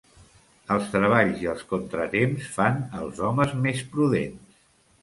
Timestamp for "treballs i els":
0.93-1.61